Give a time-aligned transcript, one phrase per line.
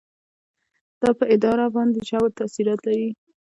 [1.01, 3.09] دا په اداره باندې ژور تاثیرات لري.